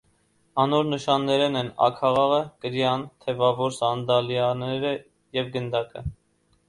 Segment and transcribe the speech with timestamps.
[0.61, 4.95] Անոր նշաններէն են աքաղաղը, կրիան, թեւաւոր սանդալիաները
[5.41, 6.05] եւ գդակը։